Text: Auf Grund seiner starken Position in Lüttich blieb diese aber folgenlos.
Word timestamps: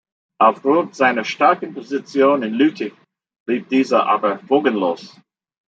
Auf 0.39 0.63
Grund 0.63 0.95
seiner 0.95 1.23
starken 1.23 1.75
Position 1.75 2.41
in 2.41 2.55
Lüttich 2.55 2.91
blieb 3.45 3.69
diese 3.69 4.01
aber 4.03 4.39
folgenlos. 4.39 5.15